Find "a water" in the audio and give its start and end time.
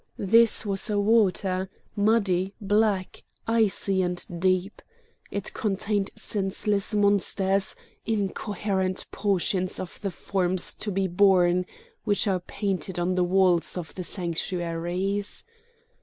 0.89-1.69